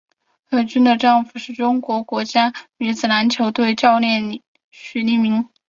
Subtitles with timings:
[0.49, 4.39] 何军的丈夫是中国国家女子篮球队教练
[4.71, 5.47] 许利民。